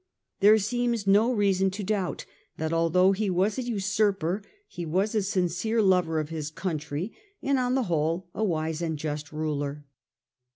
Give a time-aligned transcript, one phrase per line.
[0.39, 2.25] There seems no rea son to doubt
[2.57, 7.59] that although he was a usurper he was a sincere lover of his country, and
[7.59, 9.85] on the whole a wise and just ruler.